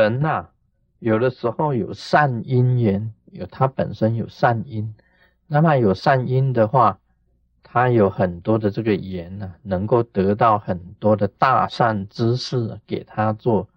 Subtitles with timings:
[0.00, 0.48] 人呐，
[0.98, 4.94] 有的时候有善因缘，有他本身有善因，
[5.46, 6.98] 那么有善因的话，
[7.62, 13.68] 他有很多的这个缘呢，能够得到很多的大善知识，给他做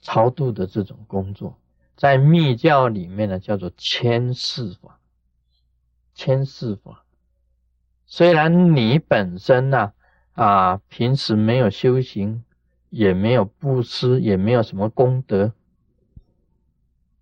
[0.00, 1.56] 超度的这种工作，
[1.94, 4.96] 在密教里面呢，叫做千世法。
[6.12, 7.04] 千世法，
[8.04, 9.92] 虽然你本身呢，
[10.32, 12.44] 啊，平时没有修行。
[12.90, 15.52] 也没有布施，也没有什么功德，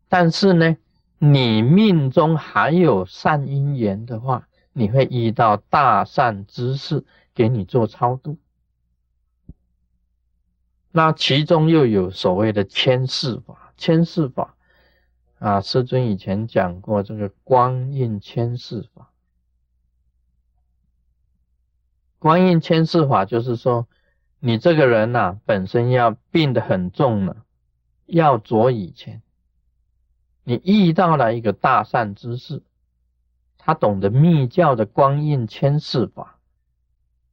[0.09, 0.79] 但是呢，
[1.19, 7.05] 你命中还有善因缘的话，你会遇到大善之事
[7.35, 8.39] 给你做超度。
[10.91, 14.57] 那其中又有所谓的千世法，千世法
[15.39, 19.11] 啊，师尊以前讲过这个光印千世法，
[22.19, 23.87] 光印千世法就是说。
[24.41, 27.45] 你这个人呐，本身要病得很重了，
[28.07, 29.21] 要着以前，
[30.45, 32.63] 你遇到了一个大善之士，
[33.57, 36.39] 他懂得密教的光印牵世法，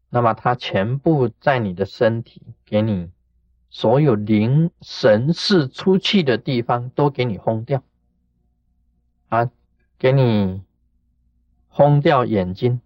[0.10, 3.12] 那么他全部在你的身体，给你
[3.70, 7.84] 所有灵神识出去的地方都给你轰掉，
[9.30, 9.52] 啊，
[10.00, 10.64] 给你
[11.68, 12.82] 轰掉眼睛，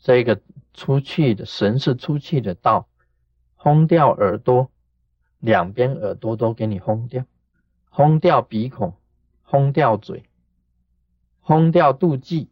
[0.00, 0.42] 这个
[0.74, 2.86] 出去的神识出去的道。
[3.66, 4.70] 轰掉耳朵，
[5.40, 7.24] 两边耳朵都给你轰掉，
[7.90, 8.94] 轰掉鼻孔，
[9.42, 10.22] 轰掉嘴，
[11.40, 12.46] 轰掉肚脐，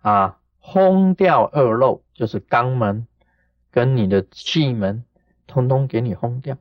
[0.00, 3.06] 啊，轰掉二漏，就是肛门
[3.70, 5.04] 跟你的气门，
[5.46, 6.58] 通通给你轰掉。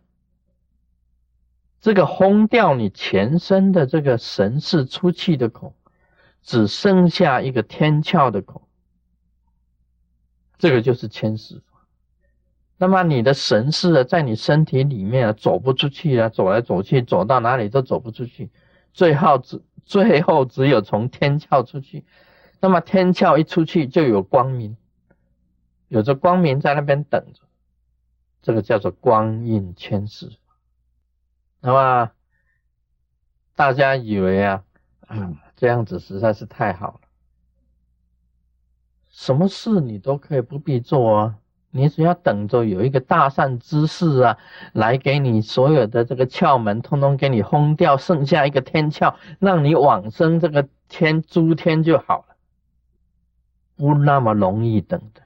[1.81, 5.73] 这个轰掉你全身的这个神识出气的孔，
[6.43, 8.61] 只剩下一个天窍的孔，
[10.59, 11.63] 这个就是千世。
[12.83, 18.51] 那么你的神识啊，在你身体里面啊，走不出去啊，走来走去，走到哪里都走不出去，
[18.91, 22.03] 最后只最后只有从天窍出去。
[22.59, 24.75] 那么天窍一出去，就有光明，
[25.87, 27.43] 有着光明在那边等着，
[28.41, 30.29] 这个叫做光印千世。
[31.61, 32.11] 那么
[33.55, 34.65] 大家以为啊，
[35.07, 37.07] 啊这样子实在是太好了，
[39.07, 41.39] 什么事你都可以不必做啊。
[41.75, 44.37] 你只要等着有一个大善之士啊，
[44.73, 52.35] 来给你所有的这个窍门通通给你轰掉，剩下一个天窍，让你往生这个天诸天就好了，
[53.75, 55.23] 不那么容易等的。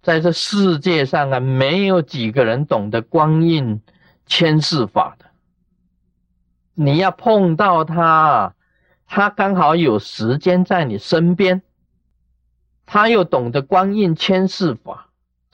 [0.00, 3.82] 在这世界上啊，没有几个人懂得光印
[4.24, 5.26] 千世法的。
[6.72, 8.54] 你要碰到他，
[9.06, 11.60] 他刚好有时间在你身边，
[12.86, 15.07] 他又懂得光印千世法。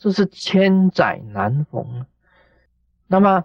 [0.05, 2.05] 这是千载难逢。
[3.07, 3.43] 那么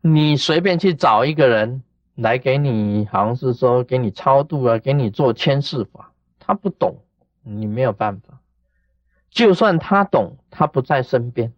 [0.00, 1.82] 你随便去找一个人
[2.14, 6.96] 来给你，好像是说给你超度啊，给你做千世法，他不懂，
[7.42, 8.40] 你没有办法。
[9.28, 11.52] 就算他懂，他不在身边。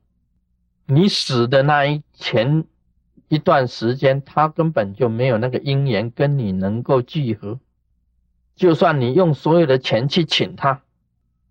[0.84, 2.64] 你死的那一前
[3.28, 7.60] 一段时间，他根本就没有那个因缘跟你能够聚合。
[8.56, 10.82] 就算你用所有的钱去请他，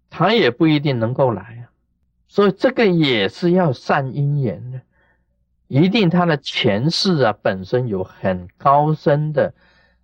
[0.09, 1.58] 他也不一定能够来。
[2.31, 4.81] 所以这个也是要善因缘的，
[5.67, 9.53] 一定他的前世啊本身有很高深的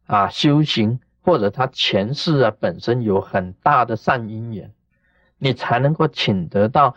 [0.07, 4.73] 啊修行，或者他前世啊本身有很大的善因缘，
[5.37, 6.95] 你才能够请得到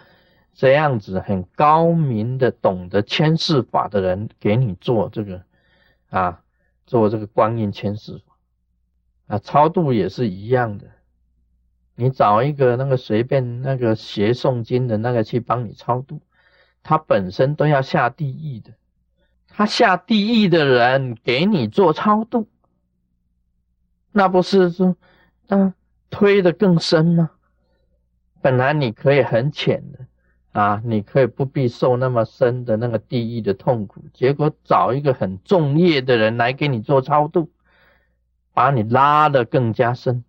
[0.54, 5.42] 这样子很高明的懂得千世法的人给你做这个
[6.08, 6.40] 啊
[6.86, 8.34] 做这个观音千世法。
[9.26, 10.86] 啊超度也是一样的。
[12.00, 16.20] 你找一个那个随便那个学诵经的那个去帮你超度，
[16.84, 18.70] 他本身都要下地狱的，
[19.48, 22.46] 他下地狱的人给你做超度，
[24.12, 24.96] 那不是说
[25.48, 25.74] 啊
[26.08, 27.32] 推的更深吗？
[28.40, 29.98] 本来你可以很浅的
[30.52, 37.50] 啊，你可以不必受那么深的那个地狱的痛苦，结果找一个很重业的人来给你做超度，
[38.54, 40.22] 把你拉得更加深。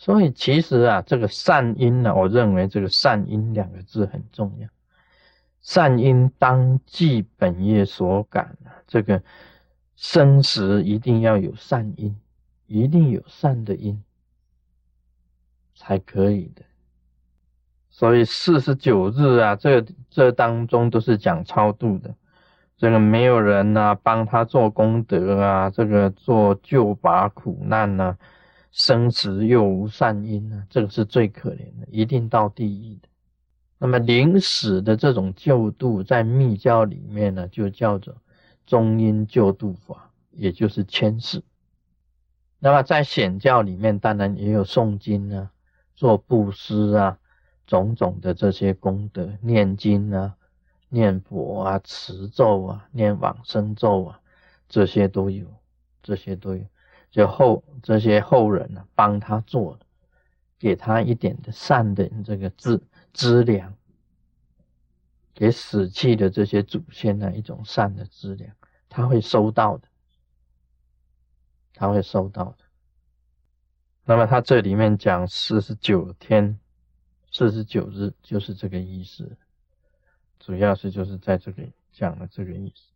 [0.00, 4.66] 所以其实啊，这个善因呢，我认为这个善因两个字很重要。
[5.60, 9.22] 善因当即本业所感啊，这个
[9.96, 12.16] 生死一定要有善因，
[12.66, 14.02] 一定有善的因
[15.74, 16.62] 才可以的。
[17.90, 22.14] 所以四十九日啊，这这当中都是讲超度的，
[22.78, 28.16] 这个没有人呐帮他做功德啊，这个做救拔苦难呐。
[28.70, 33.08] 生死又无善因呢，这个是最可怜的，一定到地狱的。
[33.78, 38.14] 那么临死的这种救度，在密教里面呢，就叫做
[38.66, 41.42] 中阴救度法，也就是千世。
[42.58, 45.50] 那么在显教里面，当然也有诵经啊、
[45.96, 47.18] 做布施啊、
[47.66, 50.36] 种种的这些功德，念经啊、
[50.90, 54.20] 念佛啊、持咒啊、念往生咒啊，
[54.68, 55.46] 这些都有，
[56.02, 56.62] 这些都有。
[57.10, 59.86] 就后这些后人呢，帮他做的，
[60.60, 62.80] 给他一点的善的这个资
[63.12, 63.74] 资粮，
[65.34, 68.54] 给死去的这些祖先呢一种善的资粮，
[68.88, 69.88] 他会收到的，
[71.74, 72.58] 他会收到的。
[74.04, 76.60] 那么他这里面讲四十九天、
[77.32, 79.36] 四十九日，就是这个意思，
[80.38, 82.92] 主要是就是在这里讲的这个意思。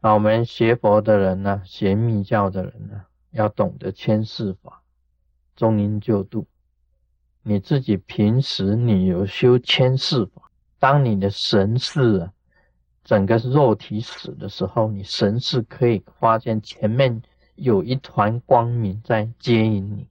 [0.00, 3.06] 那我们学佛的人呢，学密教的人呢。
[3.34, 4.80] 要懂得千世法，
[5.56, 6.46] 中阴救度。
[7.42, 10.42] 你自己平时你有修千世法，
[10.78, 12.32] 当你的神识啊，
[13.02, 17.20] 整个肉体死的时候，你神识可以发现前面
[17.56, 20.06] 有一团光明在接引你，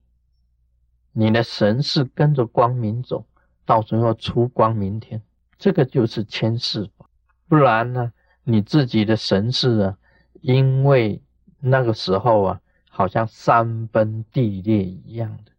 [1.13, 3.25] 你的神识跟着光明走，
[3.65, 5.21] 到时候出光明天，
[5.57, 7.09] 这个就是千世法。
[7.47, 8.11] 不然呢，
[8.43, 9.97] 你自己的神识啊，
[10.41, 11.21] 因为
[11.61, 12.59] 那个时候啊。
[12.95, 15.51] 好像山崩地裂一样的，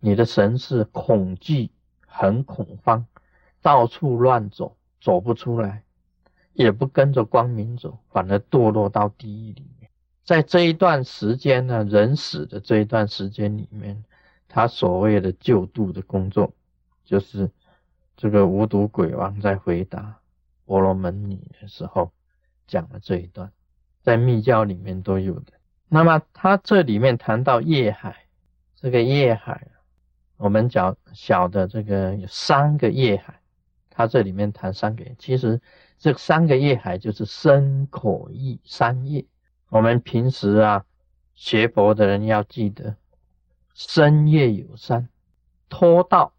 [0.00, 1.70] 你的神是恐惧，
[2.08, 3.06] 很恐慌，
[3.62, 5.84] 到处乱走，走不出来，
[6.52, 9.88] 也不跟着光明走，反而堕落到地狱里面。
[10.24, 14.04] 在这一段时间呢，人死的这一段时间里面，
[14.48, 16.52] 他所谓的救度的工作，
[17.04, 17.48] 就是
[18.16, 20.18] 这个无毒鬼王在回答
[20.66, 22.10] 婆罗门女的时候
[22.66, 23.52] 讲的这一段，
[24.02, 25.52] 在密教里面都有的。
[25.94, 28.26] 那么他这里面谈到业海，
[28.74, 29.68] 这个业海，
[30.36, 33.38] 我们讲小的这个有三个业海，
[33.90, 35.62] 他这里面谈三个，其实
[35.96, 39.24] 这三个业海就是身口意三业。
[39.68, 40.84] 我们平时啊
[41.36, 42.96] 学佛的人要记得，
[43.72, 45.08] 身业有三，
[45.68, 46.32] 脱道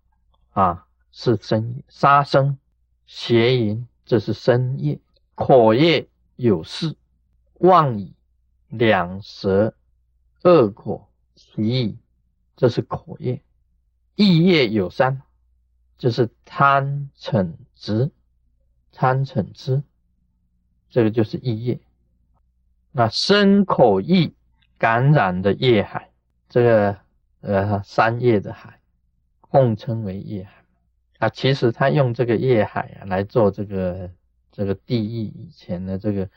[0.52, 2.58] 啊是身业，杀生、
[3.06, 5.00] 邪淫这是身业，
[5.34, 6.98] 口业有四，
[7.60, 8.15] 妄语。
[8.70, 9.74] 两舌
[10.44, 11.98] 恶口其意，
[12.56, 13.42] 这是口业；
[14.16, 15.22] 意业有三，
[15.98, 18.12] 就是贪嗔痴，
[18.92, 19.84] 贪嗔痴，
[20.90, 21.80] 这个就是意业。
[22.92, 24.34] 那身口意
[24.78, 26.12] 感染的业海，
[26.50, 26.98] 这个
[27.42, 28.80] 呃三业的海，
[29.42, 30.66] 共称为业海。
[31.20, 34.12] 啊，其实他用这个业海啊来做这个
[34.52, 36.30] 这个地狱以前的这个。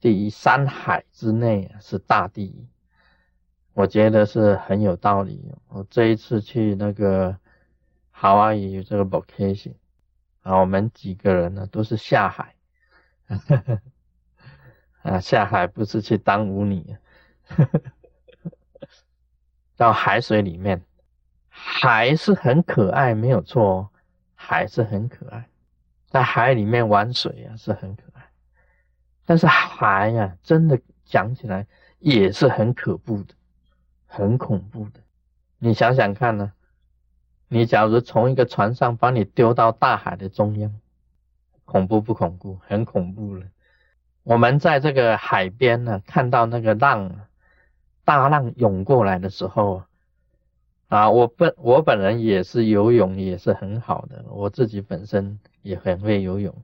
[0.00, 2.68] 第一，山海之内是大地，
[3.72, 5.52] 我觉得是很有道理。
[5.68, 7.36] 我这一次去那个
[8.10, 9.74] 好啊，有这个 vacation
[10.42, 12.54] 啊，我们几个人呢都是下海，
[15.02, 16.96] 啊，下海不是去当舞女，
[19.76, 20.82] 到海水里面，
[21.48, 23.90] 海是很可爱，没有错，
[24.34, 25.48] 海是很可爱，
[26.08, 28.15] 在海里面玩水啊是很可爱。
[29.26, 31.66] 但是海呀，真的讲起来
[31.98, 33.34] 也是很可怖的，
[34.06, 35.00] 很恐怖的。
[35.58, 36.52] 你想想看呢？
[37.48, 40.72] 你假如从一个船上把你丢到大海的中央，
[41.64, 42.58] 恐怖不恐怖？
[42.66, 43.46] 很恐怖了。
[44.22, 47.26] 我们在这个海边呢，看到那个浪，
[48.04, 49.84] 大浪涌过来的时候，
[50.88, 56.54] 啊，我本我本人也是游泳也是很好的，我自己本身也很会游泳，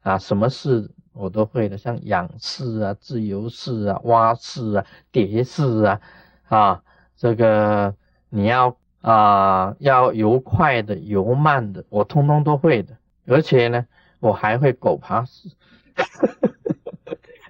[0.00, 0.90] 啊，什么事？
[1.12, 6.00] 我都会的，像仰式啊、自由式啊、蛙式啊、蝶式啊，
[6.48, 6.82] 啊，
[7.16, 7.94] 这个
[8.28, 12.96] 你要啊要游快的、游慢的，我通通都会的。
[13.26, 13.86] 而且呢，
[14.20, 15.48] 我还会狗爬式，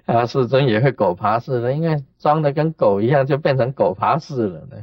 [0.05, 4.77] 啊，是真也会狗爬式的，因为装的跟狗一样，就变成狗爬式了呢。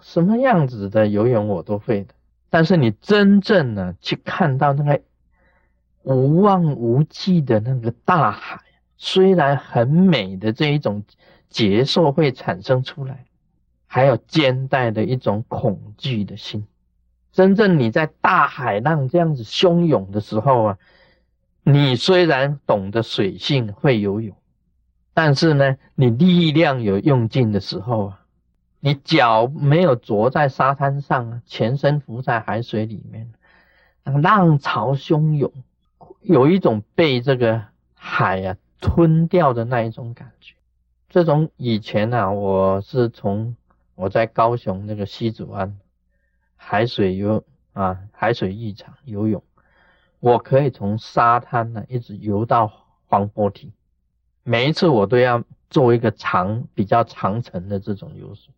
[0.00, 2.14] 什么样子的游泳我都会的，
[2.50, 5.00] 但是你真正呢去看到那个。
[6.02, 8.60] 无望无际的那个大海，
[8.96, 11.02] 虽然很美的这一种
[11.48, 13.24] 结束会产生出来，
[13.86, 16.66] 还有肩带的一种恐惧的心。
[17.30, 20.78] 真正你在大海浪这样子汹涌的时候啊，
[21.62, 24.34] 你虽然懂得水性会游泳，
[25.14, 28.24] 但是呢，你力量有用尽的时候啊，
[28.80, 33.30] 你脚没有着在沙滩上，全身浮在海水里面，
[34.04, 35.52] 那浪潮汹涌。
[36.28, 40.54] 有一种被这个海啊吞掉的那一种感觉。
[41.08, 43.56] 这种以前呢，我是从
[43.94, 45.78] 我在高雄那个西子湾
[46.54, 47.42] 海水游
[47.72, 49.42] 啊海水浴场游泳，
[50.20, 52.70] 我可以从沙滩呢一直游到
[53.06, 53.72] 黄波体，
[54.42, 58.52] 每一次我都要做一个长比较长程的这种游水。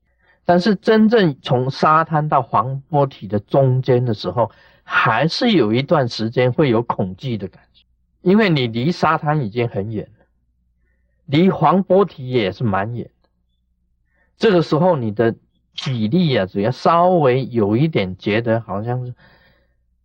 [0.45, 4.51] 但是真正从沙滩到黄波体的中间的时候，
[4.93, 7.85] 还是有一段时间会有恐惧的感觉，
[8.23, 10.27] 因为你离沙滩已经很远了，
[11.27, 13.29] 离黄波体也是蛮远的。
[14.37, 15.37] 这个时候你的
[15.75, 19.15] 体力啊，只要稍微有一点觉得好像是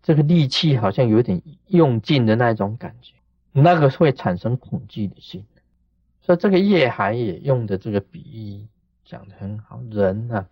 [0.03, 3.15] 这个力气好像有点用尽的那种感觉，
[3.53, 5.43] 那个会产生恐惧的心。
[6.21, 8.67] 所以这个夜海也用的这个比喻。
[9.07, 10.47] 讲的很好，人啊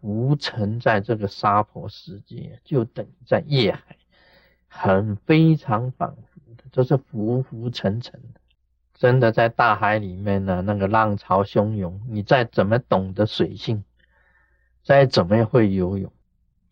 [0.00, 3.96] 浮沉在这个沙婆世界，就等于在夜海，
[4.66, 8.40] 很非常反复的，就是浮浮沉沉的。
[8.94, 13.84] 真的在大海里面呢，那个浪潮汹涌，你再怎么懂得水性，
[14.82, 16.12] 再怎么会游泳，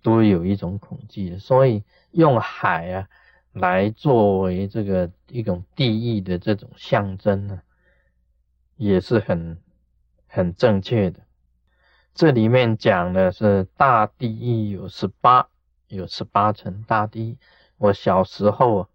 [0.03, 1.39] 都有一种恐惧。
[1.39, 3.09] 所以用海啊
[3.53, 7.63] 来作为这个一种地狱的这种象征呢，
[8.77, 9.59] 也是很。
[10.31, 11.21] 很正确的，
[12.19, 15.49] 这里面讲的是大地狱有十八，
[15.87, 17.39] 有十八层大地狱。
[17.77, 18.89] 我小时候，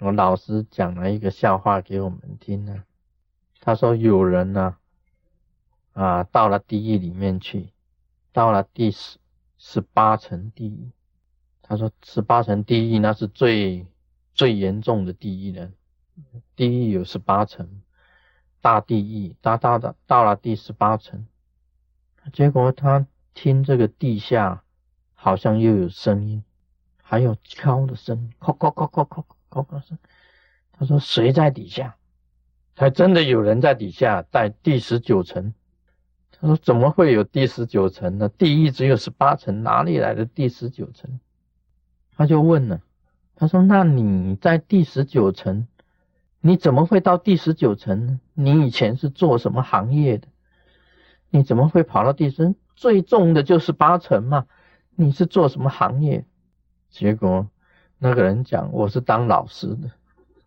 [0.00, 2.84] 我老师讲了一个笑话给我们听呢。
[3.58, 4.76] 他说有人呢，
[5.94, 7.72] 啊，到了地狱里面去，
[8.34, 9.16] 到了第十
[9.56, 10.90] 十八层地狱。
[11.62, 13.86] 他说十八层地狱那是最
[14.34, 15.70] 最严重的地狱了，
[16.54, 17.80] 地狱有十八层。
[18.60, 21.26] 大地狱，大大的到了第十八层，
[22.30, 24.62] 结果他听这个地下
[25.14, 26.44] 好像又有声音，
[27.02, 29.98] 还有敲的声音，敲敲敲敲敲敲敲声。
[30.72, 31.96] 他说谁在底下？
[32.74, 35.52] 还真的有人在底下，在第十九层。
[36.40, 38.28] 他说怎么会有第十九层呢？
[38.28, 41.20] 地狱只有十八层，哪里来的第十九层？
[42.16, 42.80] 他就问了，
[43.36, 45.68] 他说那你在第十九层？
[46.40, 48.20] 你怎么会到第十九层呢？
[48.34, 50.26] 你以前是做什么行业的？
[51.32, 52.54] 你怎么会跑到第十？
[52.76, 54.46] 最重的就是八层嘛。
[54.94, 56.24] 你是做什么行业？
[56.90, 57.48] 结果
[57.98, 59.90] 那个人讲，我是当老师的。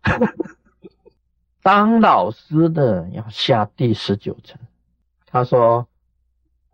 [1.60, 4.60] 当老师的要下第十九层。
[5.26, 5.88] 他说，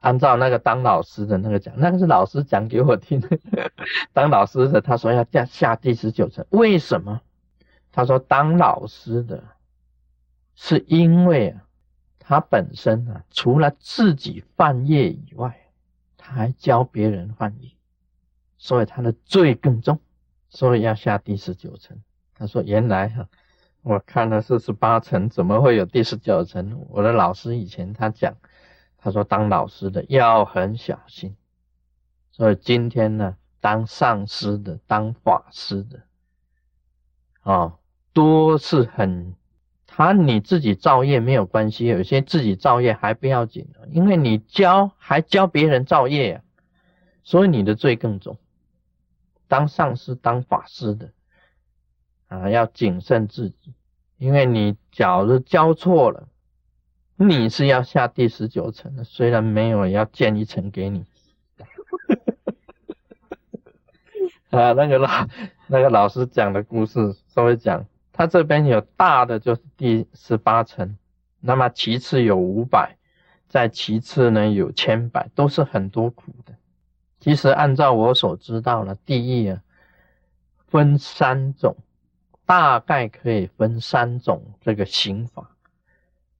[0.00, 3.22] 按照那个当老师的那个讲，那个是老师讲给我听。
[4.12, 7.22] 当老师的他说要下下第十九层，为什么？
[7.94, 9.44] 他说：“当老师的，
[10.54, 11.60] 是因为啊，
[12.24, 15.70] 他本身啊，除了自己犯业以外，
[16.16, 17.70] 他还教别人犯业，
[18.56, 19.98] 所以他的罪更重，
[20.48, 22.00] 所以要下第十九层。”
[22.34, 23.28] 他说：“原来哈，
[23.82, 26.86] 我看了四十八层，怎么会有第十九层？
[26.88, 28.36] 我的老师以前他讲，
[28.96, 31.36] 他说当老师的要很小心，
[32.30, 36.02] 所以今天呢，当上师的，当法师的，
[37.40, 37.78] 啊。”
[38.14, 39.34] 多是很，
[39.94, 46.42] 他你自己造业没有关系，有些自己造业还不要紧的，因为你教还教别人造业啊，
[47.22, 48.38] 所以你的罪更重。
[49.48, 51.10] 当上师当法师的
[52.28, 53.74] 啊，要谨慎自己，
[54.16, 56.26] 因为你假如教错了，
[57.16, 61.04] 你是要下第十九层的，虽然没有要建一层给你。
[64.48, 65.28] 啊，那个老
[65.66, 67.84] 那个老师讲的故事稍微讲。
[68.14, 70.98] 它这边有大的就是第十八层，
[71.40, 72.98] 那么其次有五百，
[73.48, 76.54] 再其次呢有千百，都是很多苦的。
[77.20, 79.62] 其实按照我所知道的，地狱啊
[80.66, 81.74] 分三种，
[82.44, 85.50] 大概可以分三种这个刑法。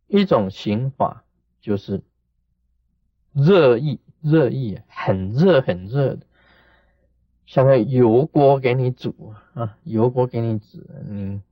[0.09, 1.25] 一种刑法
[1.63, 2.03] 就是
[3.33, 6.27] 热议，热议很热很热的，
[7.47, 11.43] 像个油锅给你煮啊，油锅给你煮，嗯。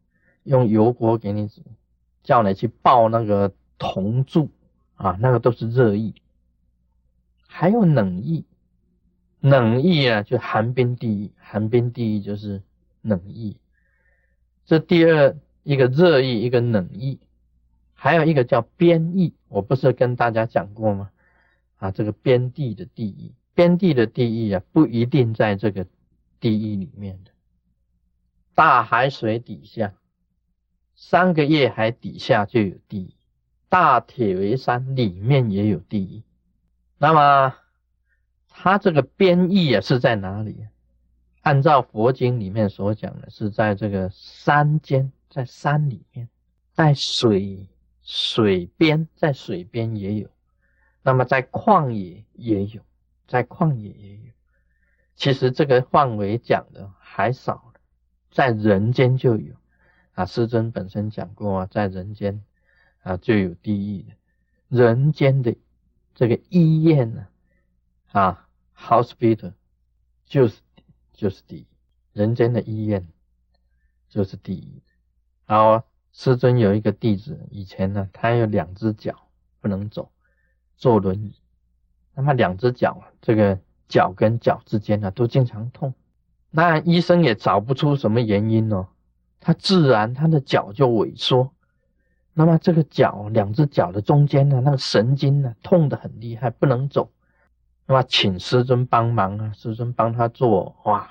[0.45, 1.63] 用油锅给你煮，
[2.23, 4.51] 叫你去爆那个铜柱
[4.97, 6.15] 啊，那个都是热意。
[7.47, 8.45] 还有冷意，
[9.41, 12.63] 冷意啊，就寒冰地狱，寒冰地狱就是
[13.03, 13.57] 冷意。
[14.65, 17.19] 这第二一个热意，一个冷意，
[17.95, 21.11] 还有一个叫边意，我不是跟大家讲过吗？
[21.77, 25.87] 啊，这个边地的地狱，边地的地狱啊，不一定在这个
[26.39, 27.31] 地狱里面的，
[28.55, 29.93] 大海水底下。
[31.03, 33.15] 三个月海底下就有地狱，
[33.71, 36.23] 大铁围山里面也有地狱。
[36.99, 37.57] 那么，
[38.51, 40.67] 它这个边域啊是在哪里？
[41.41, 46.29] 按照佛经里面所讲的，是在这个山间，在山里面，
[46.75, 47.67] 在水
[48.03, 50.29] 水边，在水边也有。
[51.03, 52.83] 那么在旷野也有，
[53.27, 54.33] 在旷野也有。
[55.17, 57.73] 其实这个范围讲的还少。
[58.31, 59.55] 在人间就有
[60.21, 60.27] 啊。
[60.27, 62.43] 师尊本身讲过，在人间
[63.03, 64.15] 啊就有地狱的，
[64.69, 65.57] 人间的
[66.15, 67.27] 这个医院呢
[68.13, 69.53] 啊，hospital
[70.27, 70.61] 就是
[71.13, 71.67] 就是地狱，
[72.13, 73.07] 人间的医院
[74.09, 74.83] 就是地狱。
[75.47, 79.29] 好，师尊有一个弟子，以前呢他有两只脚
[79.61, 80.13] 不能走，
[80.77, 81.35] 坐轮椅，
[82.15, 83.59] 那么两只脚这个
[83.89, 85.95] 脚跟脚之间呢都经常痛。
[86.51, 88.89] 那医生也找不出什么原因哦，
[89.41, 91.51] 他自然他的脚就萎缩，
[92.35, 97.11] 那么这个脚两只脚的中间呢，那个神经呢痛得很厉害，不能走，
[97.87, 101.09] 那么请师尊帮忙啊，师尊帮他做哇，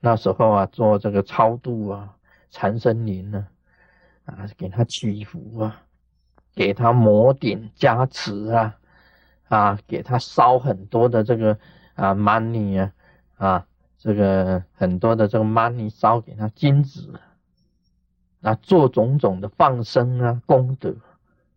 [0.00, 2.16] 那时候啊做这个超度啊，
[2.50, 3.46] 禅身林呢，
[4.24, 5.82] 啊给他祈福啊，
[6.54, 8.76] 给他摩顶加持啊，
[9.48, 11.58] 啊给他烧很多的这个
[11.94, 12.92] 啊 money 啊
[13.36, 13.66] 啊。
[14.02, 17.20] 这个很多的这个 money 烧给他金子，
[18.40, 20.96] 那，做种种的放生啊功德，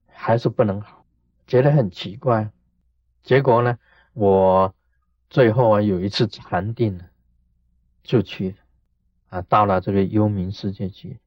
[0.08, 1.06] 还是不能好，
[1.48, 2.52] 觉得很奇怪。
[3.24, 3.78] 结果呢，
[4.13, 4.75] 我
[5.30, 7.06] 最后啊有一次禅定了，
[8.04, 8.56] 就去了，
[9.30, 11.20] 啊，到了这个幽冥世界去。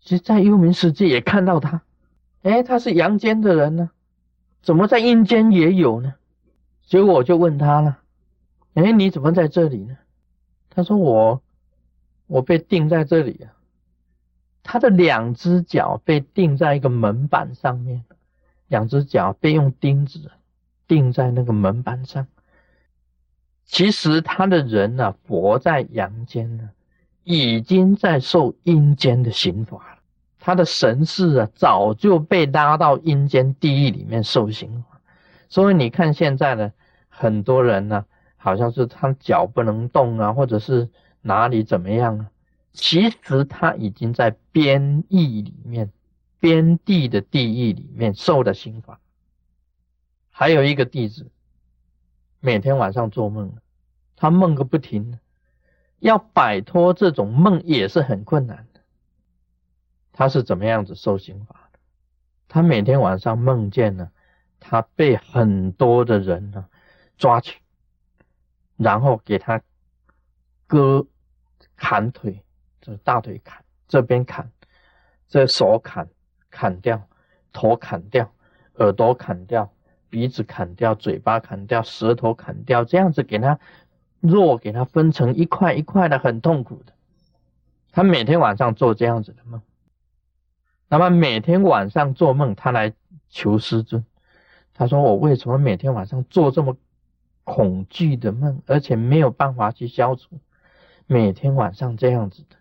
[0.00, 1.82] 其实，在幽冥世界也看到他，
[2.42, 3.90] 哎，他是阳间的人呢，
[4.60, 6.14] 怎么在阴间也有呢？
[6.84, 8.00] 结果我就问他了，
[8.74, 9.96] 哎，你怎么在这里呢？
[10.70, 11.42] 他说：“我，
[12.28, 13.50] 我被定在这里啊。
[14.70, 18.04] 他的两只脚被钉在一个门板上面，
[18.66, 20.30] 两只脚被用钉子
[20.86, 22.26] 钉在那个门板上。
[23.64, 26.68] 其实他的人呢，活在阳间呢，
[27.24, 29.98] 已经在受阴间的刑罚了。
[30.38, 35.00] 他的神识啊，早就被拉到阴间地狱里面受刑罚。
[35.48, 36.70] 所以你看现在呢，
[37.08, 38.04] 很多人呢。”
[38.40, 40.88] 好像是他脚不能动啊，或者是
[41.22, 42.26] 哪里怎么样啊？
[42.80, 45.90] 其实他已经在边狱里面，
[46.38, 49.00] 边地的地狱里面受的刑罚。
[50.30, 51.28] 还有一个弟子，
[52.38, 53.56] 每天晚上做梦，
[54.14, 55.18] 他梦个不停，
[55.98, 58.80] 要摆脱这种梦也是很困难的。
[60.12, 61.80] 他是怎么样子受刑罚的？
[62.46, 64.12] 他每天晚上梦见呢，
[64.60, 66.68] 他被很多的人呢
[67.16, 67.60] 抓去。
[68.76, 69.60] 然后给他
[70.68, 71.04] 割
[71.74, 72.44] 砍腿，
[72.96, 74.50] 大腿砍，这边砍，
[75.28, 76.08] 这手砍
[76.50, 77.06] 砍掉，
[77.52, 78.32] 头砍掉，
[78.74, 79.72] 耳朵砍掉，
[80.08, 83.58] 鼻子砍掉，嘴巴砍掉，舌头砍掉，这样子给他
[84.20, 86.92] 肉给他分成一块一块的，很痛苦的。
[87.90, 89.62] 他每天晚上做这样子的梦，
[90.88, 92.92] 那么每天晚上做梦，他来
[93.28, 94.04] 求师尊，
[94.74, 96.76] 他说我为什么每天晚上做这么？
[97.50, 100.38] 恐惧的梦，而且没有办法去消除。
[101.06, 102.56] 每天晚上这样子的，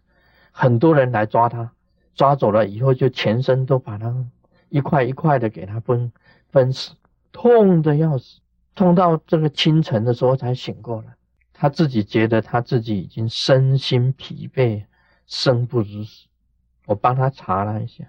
[0.59, 1.71] 很多人来抓他，
[2.15, 4.25] 抓走了以后，就全身都把他
[4.69, 6.11] 一块一块的给他分
[6.49, 6.93] 分死，
[7.31, 8.39] 痛的要死，
[8.73, 11.13] 痛到这个清晨的时候才醒过来。
[11.53, 14.85] 他自己觉得他自己已经身心疲惫，
[15.27, 16.25] 生不如死。
[16.87, 18.05] 我帮他查了一下，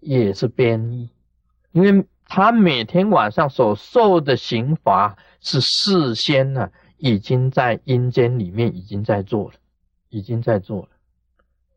[0.00, 1.10] 也是变异，
[1.72, 2.06] 因为。
[2.24, 9.54] 他每天晚上所受的刑罚是事先呢，已经在阴间里面已经在做了，
[10.08, 10.88] 已经在做了。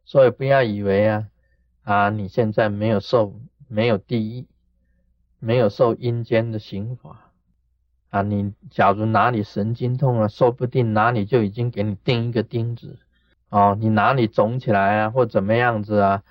[0.06, 1.28] 所以不要以为啊，
[1.84, 4.48] 啊你现在没有受没有地狱，
[5.40, 7.32] 没有受阴间的刑罚
[8.12, 13.00] 啊，你假如哪里神经痛啊，说不定哪里就已经给你钉一个钉子
[13.50, 16.24] 哦，你哪里肿起来啊，或怎么样子啊，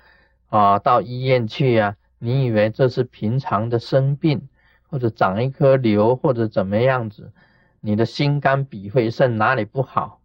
[0.47, 1.95] 啊到医院去啊。
[2.17, 4.47] 你以为这是平常的生病，
[4.89, 7.31] 或者长一颗瘤，或者怎么样子？
[7.81, 10.21] 你的心肝脾肺肾哪里不好？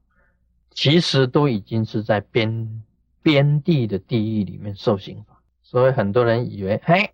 [0.70, 2.82] 其实都已经是在边
[3.22, 5.40] 边地的地狱里面受刑罚。
[5.62, 7.10] 所以很多人以为，嘿，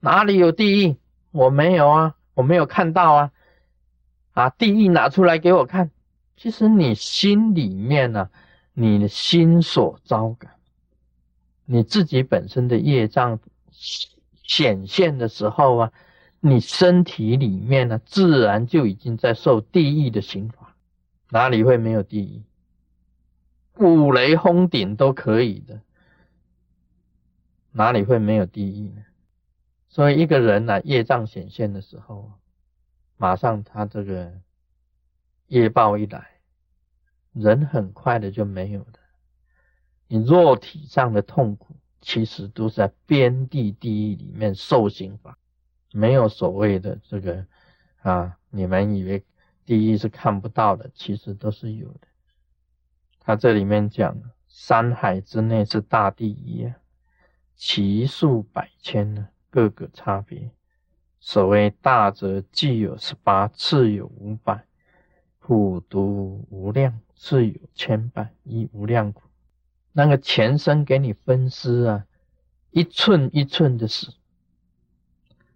[0.00, 0.96] 哪里有地狱？
[1.30, 3.32] 我没有啊，我没有看到啊。
[4.32, 5.90] 啊，地狱拿出来给我看。
[6.36, 8.30] 其实你心里面呢，
[8.72, 10.52] 你的心所招感，
[11.64, 13.38] 你自己本身的业障。
[14.42, 15.92] 显现的时候啊，
[16.40, 20.74] 你身体里面呢，自然就已经在受地狱的刑罚，
[21.28, 22.42] 哪里会没有地狱？
[23.78, 25.80] 五雷轰顶都可以的，
[27.72, 29.04] 哪里会没有地狱呢？
[29.88, 32.32] 所以一个人呢，业障显现的时候，
[33.16, 34.32] 马上他这个
[35.46, 36.28] 业报一来，
[37.32, 38.98] 人很快的就没有了，
[40.06, 41.74] 你肉体上的痛苦。
[42.00, 45.36] 其实都是在边地地狱里面受刑罚，
[45.92, 47.44] 没有所谓的这个
[48.02, 49.24] 啊，你们以为
[49.66, 52.07] 地狱是看不到的，其实都是有的。
[53.28, 56.74] 他这里面讲山海之内是大地一样，
[57.54, 60.50] 其数百千呢，各个差别。
[61.20, 64.64] 所谓大则既有十八，次有五百，
[65.40, 69.24] 普度无量，次有千百，一无量苦。
[69.92, 72.06] 那个前身给你分尸啊，
[72.70, 74.14] 一寸一寸的死，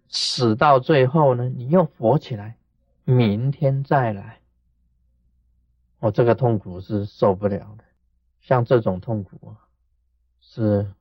[0.09, 2.55] 死到最后呢，你又活起来，
[3.03, 4.42] 明天再来。
[6.03, 7.85] 我这个痛苦是受不了的，
[8.41, 9.55] 像这种痛苦啊，
[10.41, 10.91] 是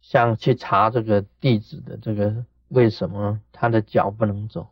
[0.00, 4.68] 像去查这个弟子的这个为什么他的脚不能走，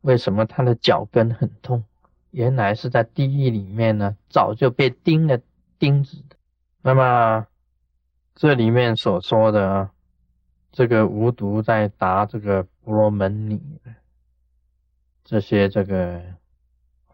[0.00, 1.82] 为什么他的脚跟很痛，
[2.30, 5.40] 原来是在地狱里面呢，早就被钉了
[5.80, 6.36] 钉子的。
[6.82, 7.48] 那么
[8.36, 9.90] 这里面所说的
[10.70, 13.60] 这个无毒在答这个婆罗门女
[15.24, 16.22] 这些这个。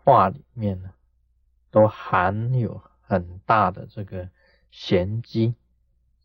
[0.05, 0.91] 话里面呢，
[1.71, 4.29] 都含有很大的这个
[4.71, 5.55] 玄机，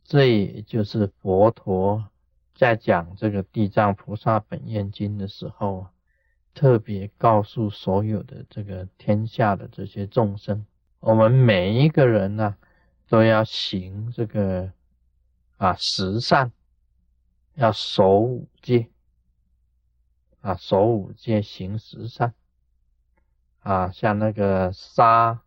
[0.03, 2.09] 这也就是佛陀
[2.53, 5.87] 在讲这个《地藏菩萨本愿经》的时候，
[6.53, 10.65] 特别告诉所有的这个天下的这些众生，
[10.99, 12.57] 我们每一个人呢，
[13.07, 14.73] 都要行这个
[15.55, 16.51] 啊十善，
[17.53, 18.89] 要守五戒，
[20.41, 22.33] 啊守五戒行十善。
[23.69, 25.43] 啊，像那个杀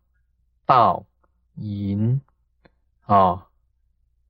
[0.65, 1.05] 盗
[1.55, 2.21] 淫
[3.01, 3.49] 啊，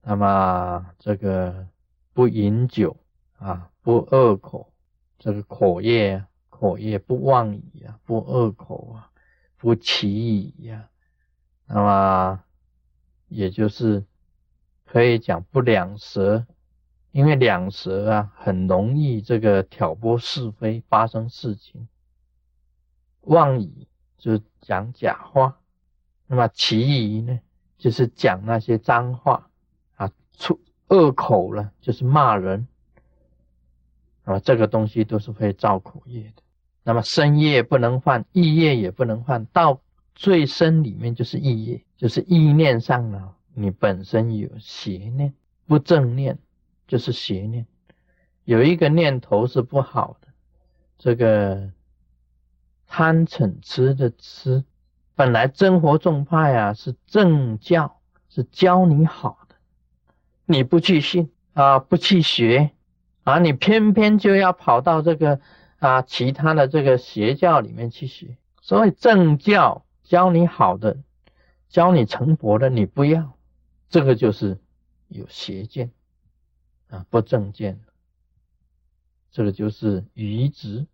[0.01, 1.67] 那么这个
[2.11, 2.97] 不饮酒
[3.37, 4.73] 啊，不恶口，
[5.19, 9.11] 这个口业口业不妄语啊，不恶口啊，
[9.57, 10.89] 不绮语呀，
[11.67, 12.43] 那么
[13.27, 14.03] 也就是
[14.85, 16.47] 可以讲不两舌，
[17.11, 21.87] 因为两舌啊，很容易这个挑拨是非，发生事情。
[23.23, 25.57] 妄语就是讲假话，
[26.27, 27.39] 那么其余呢，
[27.77, 29.49] 就是讲那些脏话
[29.95, 32.67] 啊，出恶口了，就是骂人
[34.25, 36.43] 啊，这个东西都是会造口业的。
[36.83, 39.79] 那么深业不能犯，意业也不能犯，到
[40.15, 45.33] 最深里面就是意业，就是意念上呢，你本身有邪念，
[45.65, 46.37] 不正念
[46.87, 47.65] 就是邪念，
[48.43, 50.27] 有一个念头是不好的，
[50.97, 51.71] 这个。
[52.95, 54.63] 贪嗔痴的痴，
[55.15, 59.55] 本来真佛众派啊是正教，是教你好的，
[60.45, 62.69] 你不去信啊，不去学
[63.23, 65.41] 啊，你偏偏就要跑到这个
[65.79, 68.37] 啊其他的这个邪教里面去学。
[68.61, 70.97] 所以正教教你好的，
[71.69, 73.35] 教你成佛的，你不要，
[73.89, 74.59] 这个就是
[75.07, 75.91] 有邪见
[76.89, 77.81] 啊，不正见，
[79.31, 80.85] 这个就是愚直。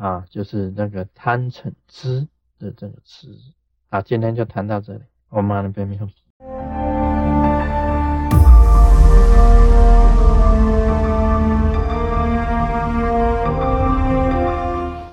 [0.00, 2.26] 啊，就是那个贪嗔痴
[2.58, 3.28] 的这个痴。
[3.90, 6.08] 啊，今天就谈到这里，我们那边没有。